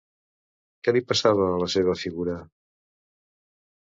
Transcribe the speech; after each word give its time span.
Què 0.87 0.93
li 0.95 1.03
passava 1.11 1.45
a 1.49 1.59
la 1.63 1.67
seva 1.73 1.95
figura? 2.05 2.39